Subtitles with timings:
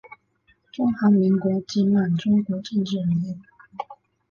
[0.71, 3.37] 中华民国及满洲国政治人物。